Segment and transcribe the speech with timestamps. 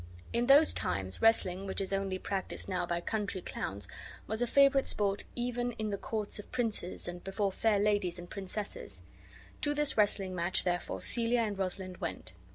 [0.33, 3.87] In those times wrestling, which is only practised now by country clowns,
[4.25, 8.27] was a favorite sport even in the courts of princes, and before fair ladies and
[8.27, 9.03] princesses.
[9.61, 12.33] To this wrestling match, therefore, Celia and Rosalind went.